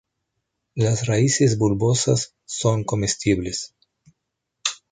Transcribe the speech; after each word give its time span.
Las 0.73 1.05
raíces 1.05 1.59
bulbosas 1.59 2.33
son 2.45 2.85
comestibles. 2.85 3.75